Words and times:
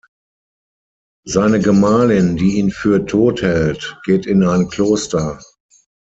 Seine 1.27 1.59
Gemahlin, 1.59 2.35
die 2.35 2.55
ihn 2.57 2.71
für 2.71 3.05
todt 3.05 3.43
hält, 3.43 3.99
geht 4.03 4.25
in 4.25 4.41
ein 4.41 4.67
Kloster. 4.67 5.39